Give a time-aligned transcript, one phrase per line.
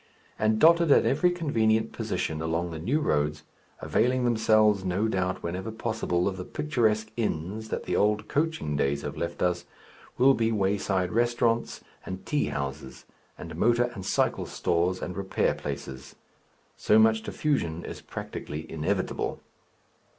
[0.39, 3.43] And dotted at every convenient position along the new roads,
[3.81, 9.03] availing themselves no doubt whenever possible of the picturesque inns that the old coaching days
[9.03, 9.65] have left us,
[10.17, 13.05] will be wayside restaurants and tea houses,
[13.37, 16.15] and motor and cycle stores and repair places.
[16.75, 19.39] So much diffusion is practically inevitable.